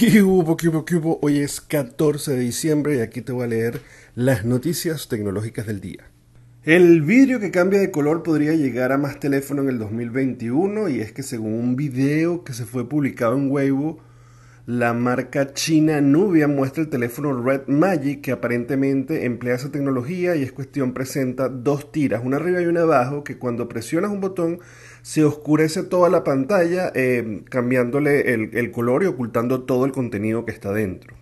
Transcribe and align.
¿Qué 0.00 0.22
hubo, 0.22 0.56
qué 0.56 0.70
hubo, 0.70 0.86
qué 0.86 0.96
hubo? 0.96 1.18
Hoy 1.20 1.40
es 1.40 1.60
14 1.60 2.32
de 2.32 2.40
diciembre 2.40 2.96
y 2.96 3.00
aquí 3.00 3.20
te 3.20 3.32
voy 3.32 3.44
a 3.44 3.48
leer 3.48 3.82
las 4.14 4.46
noticias 4.46 5.08
tecnológicas 5.08 5.66
del 5.66 5.82
día. 5.82 6.10
El 6.64 7.02
vidrio 7.02 7.38
que 7.38 7.50
cambia 7.50 7.80
de 7.80 7.90
color 7.90 8.22
podría 8.22 8.54
llegar 8.54 8.92
a 8.92 8.96
más 8.96 9.20
teléfono 9.20 9.60
en 9.60 9.68
el 9.68 9.78
2021 9.78 10.88
y 10.88 11.00
es 11.00 11.12
que 11.12 11.22
según 11.22 11.52
un 11.52 11.76
video 11.76 12.44
que 12.44 12.54
se 12.54 12.64
fue 12.64 12.88
publicado 12.88 13.36
en 13.36 13.50
Weibo, 13.50 13.98
la 14.66 14.92
marca 14.92 15.52
china 15.52 16.00
Nubia 16.00 16.46
muestra 16.46 16.82
el 16.82 16.90
teléfono 16.90 17.42
Red 17.42 17.68
Magic 17.68 18.20
que 18.20 18.32
aparentemente 18.32 19.24
emplea 19.24 19.54
esa 19.54 19.72
tecnología 19.72 20.36
y 20.36 20.42
es 20.42 20.52
cuestión 20.52 20.92
presenta 20.92 21.48
dos 21.48 21.90
tiras, 21.92 22.22
una 22.24 22.36
arriba 22.36 22.60
y 22.60 22.66
una 22.66 22.82
abajo, 22.82 23.24
que 23.24 23.38
cuando 23.38 23.68
presionas 23.68 24.10
un 24.10 24.20
botón 24.20 24.60
se 25.02 25.24
oscurece 25.24 25.82
toda 25.82 26.10
la 26.10 26.24
pantalla 26.24 26.92
eh, 26.94 27.42
cambiándole 27.48 28.32
el, 28.34 28.50
el 28.56 28.70
color 28.70 29.02
y 29.02 29.06
ocultando 29.06 29.62
todo 29.62 29.86
el 29.86 29.92
contenido 29.92 30.44
que 30.44 30.52
está 30.52 30.72
dentro. 30.72 31.16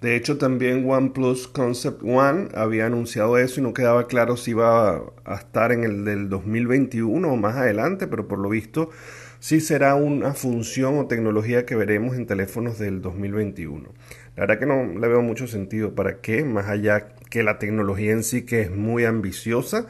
De 0.00 0.14
hecho, 0.14 0.36
también 0.36 0.88
OnePlus 0.88 1.48
Concept 1.48 2.02
One 2.04 2.48
había 2.54 2.86
anunciado 2.86 3.38
eso 3.38 3.60
y 3.60 3.62
no 3.62 3.72
quedaba 3.72 4.06
claro 4.06 4.36
si 4.36 4.50
iba 4.50 5.02
a 5.24 5.34
estar 5.34 5.72
en 5.72 5.84
el 5.84 6.04
del 6.04 6.28
2021 6.28 7.26
o 7.26 7.36
más 7.36 7.56
adelante, 7.56 8.06
pero 8.06 8.28
por 8.28 8.38
lo 8.38 8.50
visto 8.50 8.90
sí 9.38 9.60
será 9.60 9.94
una 9.94 10.34
función 10.34 10.98
o 10.98 11.06
tecnología 11.06 11.66
que 11.66 11.76
veremos 11.76 12.16
en 12.16 12.26
teléfonos 12.26 12.78
del 12.78 13.02
2021. 13.02 13.92
La 14.36 14.42
verdad 14.42 14.58
que 14.58 14.66
no 14.66 14.98
le 14.98 15.08
veo 15.08 15.22
mucho 15.22 15.46
sentido 15.46 15.94
para 15.94 16.20
qué, 16.20 16.44
más 16.44 16.68
allá 16.68 17.14
que 17.30 17.42
la 17.42 17.58
tecnología 17.58 18.12
en 18.12 18.22
sí 18.22 18.44
que 18.44 18.62
es 18.62 18.70
muy 18.70 19.04
ambiciosa, 19.04 19.86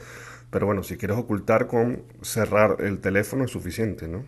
pero 0.51 0.67
bueno, 0.67 0.83
si 0.83 0.97
quieres 0.97 1.17
ocultar 1.17 1.67
con 1.67 2.03
cerrar 2.23 2.77
el 2.81 2.99
teléfono 3.01 3.45
es 3.45 3.51
suficiente, 3.51 4.09
¿no? 4.09 4.25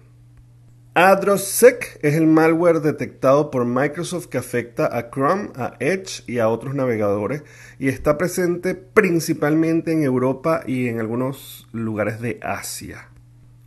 AdroSec 0.94 2.00
es 2.02 2.14
el 2.14 2.26
malware 2.26 2.80
detectado 2.80 3.52
por 3.52 3.64
Microsoft 3.64 4.26
que 4.26 4.38
afecta 4.38 4.98
a 4.98 5.10
Chrome, 5.10 5.50
a 5.54 5.76
Edge 5.78 6.24
y 6.26 6.40
a 6.40 6.48
otros 6.48 6.74
navegadores 6.74 7.44
y 7.78 7.86
está 7.86 8.18
presente 8.18 8.74
principalmente 8.74 9.92
en 9.92 10.02
Europa 10.02 10.64
y 10.66 10.88
en 10.88 10.98
algunos 10.98 11.68
lugares 11.70 12.20
de 12.20 12.40
Asia. 12.42 13.10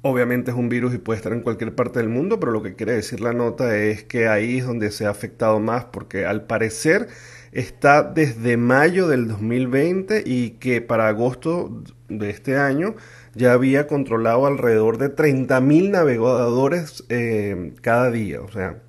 Obviamente 0.04 0.50
es 0.50 0.58
un 0.58 0.68
virus 0.68 0.96
y 0.96 0.98
puede 0.98 1.18
estar 1.18 1.32
en 1.32 1.42
cualquier 1.42 1.76
parte 1.76 2.00
del 2.00 2.10
mundo, 2.10 2.40
pero 2.40 2.52
lo 2.52 2.64
que 2.64 2.76
quiere 2.76 2.94
decir 2.94 3.22
la 3.22 3.34
nota 3.34 3.78
es 3.78 4.04
que 4.04 4.28
ahí 4.28 4.58
es 4.58 4.66
donde 4.66 4.90
se 4.90 5.06
ha 5.06 5.12
afectado 5.12 5.60
más, 5.60 5.86
porque 5.86 6.26
al 6.26 6.46
parecer 6.46 7.08
está 7.52 8.02
desde 8.02 8.58
mayo 8.58 9.08
del 9.08 9.28
2020 9.28 10.24
y 10.26 10.52
que 10.52 10.82
para 10.82 11.08
agosto 11.08 11.84
de 12.10 12.32
este 12.32 12.58
año 12.58 12.96
ya 13.36 13.54
había 13.54 13.86
controlado 13.86 14.48
alrededor 14.48 14.98
de 14.98 15.16
30.000 15.16 15.92
navegadores 15.92 17.04
eh, 17.10 17.74
cada 17.82 18.10
día. 18.10 18.42
O 18.42 18.52
sea, 18.52 18.82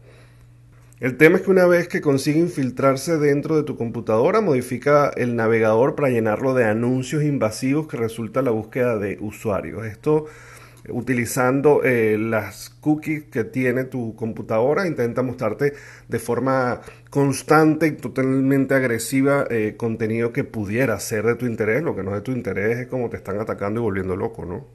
el 0.99 1.19
tema 1.19 1.37
es 1.37 1.43
que 1.43 1.51
una 1.51 1.67
vez 1.67 1.89
que 1.89 2.01
consigue 2.01 2.39
infiltrarse 2.39 3.19
dentro 3.19 3.57
de 3.57 3.65
tu 3.65 3.77
computadora, 3.77 4.41
modifica 4.41 5.11
el 5.17 5.37
navegador 5.37 5.95
para 5.95 6.09
llenarlo 6.09 6.55
de 6.55 6.65
anuncios 6.65 7.23
invasivos 7.23 7.87
que 7.87 7.99
resulta 7.99 8.41
la 8.41 8.53
búsqueda 8.53 8.99
de 8.99 9.19
usuarios. 9.21 9.85
Esto 9.85 10.27
utilizando 10.89 11.83
eh, 11.85 12.17
las 12.19 12.71
cookies 12.71 13.25
que 13.25 13.45
tiene 13.45 13.85
tu 13.85 14.17
computadora, 14.17 14.87
intenta 14.87 15.23
mostrarte 15.23 15.75
de 16.09 16.19
forma 16.19 16.81
constante 17.11 17.87
y 17.87 17.93
totalmente 17.93 18.75
agresiva 18.75 19.45
eh, 19.51 19.75
contenido 19.77 20.33
que 20.33 20.45
pudiera 20.45 20.99
ser 20.99 21.25
de 21.25 21.37
tu 21.37 21.47
interés. 21.47 21.83
Lo 21.83 21.95
que 21.95 22.03
no 22.03 22.11
es 22.11 22.17
de 22.17 22.23
tu 22.23 22.33
interés 22.33 22.79
es 22.79 22.87
como 22.89 23.11
te 23.11 23.17
están 23.17 23.41
atacando 23.41 23.81
y 23.81 23.83
volviendo 23.83 24.17
loco, 24.17 24.45
¿no? 24.45 24.67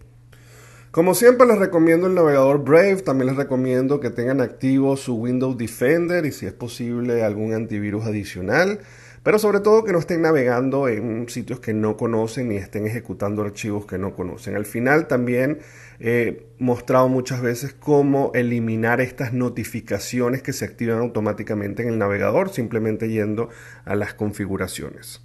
Como 0.91 1.13
siempre 1.13 1.45
les 1.45 1.59
recomiendo 1.59 2.07
el 2.07 2.15
navegador 2.15 2.63
Brave, 2.63 3.03
también 3.03 3.27
les 3.27 3.35
recomiendo 3.35 3.99
que 3.99 4.09
tengan 4.09 4.41
activo 4.41 4.95
su 4.97 5.15
Windows 5.15 5.57
Defender 5.57 6.25
y 6.25 6.31
si 6.31 6.45
es 6.45 6.53
posible 6.53 7.23
algún 7.23 7.53
antivirus 7.53 8.05
adicional. 8.05 8.79
Pero 9.27 9.39
sobre 9.39 9.59
todo 9.59 9.83
que 9.83 9.91
no 9.91 9.99
estén 9.99 10.21
navegando 10.21 10.87
en 10.87 11.27
sitios 11.27 11.59
que 11.59 11.73
no 11.73 11.97
conocen 11.97 12.47
ni 12.47 12.55
estén 12.55 12.87
ejecutando 12.87 13.41
archivos 13.41 13.85
que 13.85 13.97
no 13.97 14.15
conocen. 14.15 14.55
Al 14.55 14.65
final 14.65 15.09
también 15.09 15.59
he 15.99 16.45
mostrado 16.59 17.09
muchas 17.09 17.41
veces 17.41 17.75
cómo 17.77 18.31
eliminar 18.35 19.01
estas 19.01 19.33
notificaciones 19.33 20.43
que 20.43 20.53
se 20.53 20.63
activan 20.63 20.99
automáticamente 20.99 21.83
en 21.83 21.89
el 21.89 21.97
navegador 21.97 22.53
simplemente 22.53 23.09
yendo 23.09 23.49
a 23.83 23.95
las 23.95 24.13
configuraciones. 24.13 25.19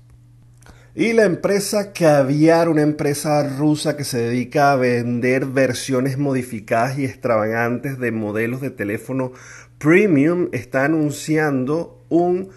Y 0.96 1.12
la 1.12 1.24
empresa 1.24 1.92
Caviar, 1.92 2.68
una 2.68 2.82
empresa 2.82 3.56
rusa 3.56 3.96
que 3.96 4.02
se 4.02 4.18
dedica 4.18 4.72
a 4.72 4.76
vender 4.76 5.46
versiones 5.46 6.18
modificadas 6.18 6.98
y 6.98 7.04
extravagantes 7.04 8.00
de 8.00 8.10
modelos 8.10 8.60
de 8.62 8.70
teléfono 8.70 9.30
premium, 9.78 10.48
está 10.50 10.86
anunciando 10.86 12.04
un 12.08 12.50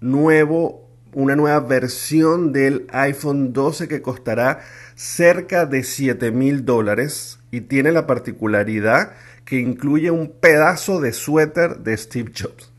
nuevo 0.00 0.81
una 1.14 1.36
nueva 1.36 1.60
versión 1.60 2.52
del 2.52 2.86
iPhone 2.92 3.52
12 3.52 3.88
que 3.88 4.02
costará 4.02 4.60
cerca 4.94 5.66
de 5.66 5.82
7 5.82 6.30
mil 6.30 6.64
dólares 6.64 7.38
y 7.50 7.62
tiene 7.62 7.92
la 7.92 8.06
particularidad 8.06 9.12
que 9.44 9.58
incluye 9.58 10.10
un 10.10 10.30
pedazo 10.30 11.00
de 11.00 11.12
suéter 11.12 11.78
de 11.78 11.96
Steve 11.96 12.32
Jobs. 12.36 12.72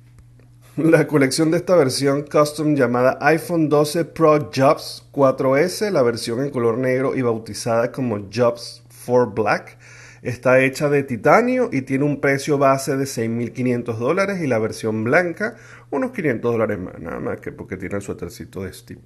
La 0.76 1.06
colección 1.06 1.52
de 1.52 1.58
esta 1.58 1.76
versión 1.76 2.24
custom 2.24 2.74
llamada 2.74 3.20
iPhone 3.22 3.70
12 3.70 4.06
Pro 4.06 4.50
Jobs 4.52 5.06
4S, 5.12 5.92
la 5.92 6.02
versión 6.02 6.42
en 6.44 6.50
color 6.50 6.80
negro 6.80 7.16
y 7.16 7.22
bautizada 7.22 7.92
como 7.92 8.28
Jobs 8.34 8.82
4 9.06 9.32
Black, 9.32 9.78
Está 10.24 10.62
hecha 10.62 10.90
de 10.90 11.04
titanio 11.04 11.70
y 11.72 11.82
tiene 11.82 12.06
un 12.06 12.22
precio 12.22 12.58
base 12.58 12.96
de 12.96 13.04
6.500 13.04 13.98
dólares 13.98 14.42
y 14.42 14.48
la 14.48 14.58
versión 14.58 15.04
blanca 15.04 15.58
unos 15.90 16.12
500 16.12 16.50
dólares 16.50 16.80
más, 16.80 16.98
nada 17.00 17.20
más 17.20 17.42
que 17.42 17.52
porque 17.52 17.76
tiene 17.76 17.98
el 17.98 18.02
suétercito 18.02 18.64
de 18.64 18.72
Steve. 18.72 19.02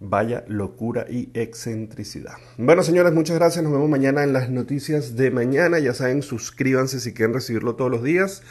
Vaya 0.00 0.44
locura 0.46 1.06
y 1.08 1.30
excentricidad. 1.32 2.34
Bueno, 2.58 2.82
señores, 2.82 3.12
muchas 3.14 3.36
gracias. 3.36 3.64
Nos 3.64 3.72
vemos 3.72 3.88
mañana 3.88 4.22
en 4.22 4.34
las 4.34 4.50
noticias 4.50 5.16
de 5.16 5.30
mañana. 5.30 5.78
Ya 5.78 5.94
saben, 5.94 6.22
suscríbanse 6.22 7.00
si 7.00 7.14
quieren 7.14 7.34
recibirlo 7.34 7.74
todos 7.74 7.90
los 7.90 8.04
días. 8.04 8.42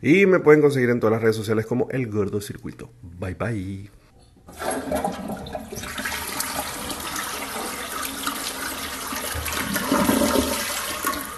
Y 0.00 0.24
me 0.26 0.38
pueden 0.38 0.62
conseguir 0.62 0.88
en 0.90 1.00
todas 1.00 1.12
las 1.12 1.22
redes 1.22 1.36
sociales 1.36 1.66
como 1.66 1.88
El 1.90 2.06
Gordo 2.06 2.40
Circuito. 2.40 2.90
Bye 3.02 3.34
bye. 3.34 3.99